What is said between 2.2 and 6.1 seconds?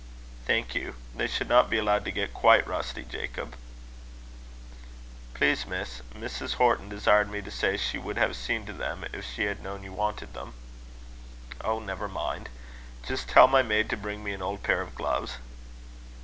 quite rusty, Jacob." "Please, Miss,